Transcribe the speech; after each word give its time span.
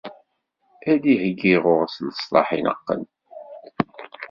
Ad 0.91 0.97
d-iheyyi 1.01 1.55
ɣur-s 1.63 1.95
leslaḥ 2.07 2.47
ineqqen. 2.57 3.01